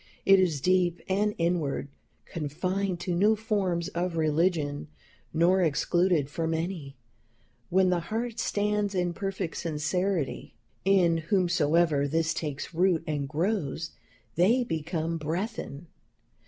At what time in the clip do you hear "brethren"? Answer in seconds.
15.19-15.85